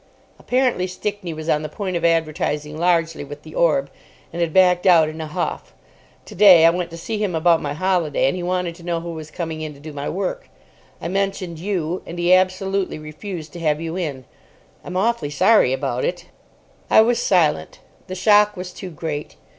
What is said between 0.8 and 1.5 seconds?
Stickney was